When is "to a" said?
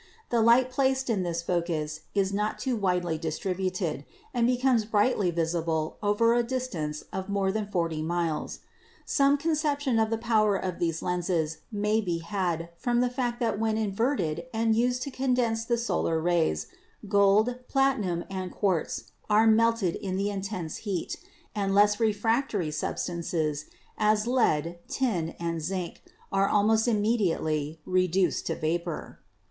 28.47-28.55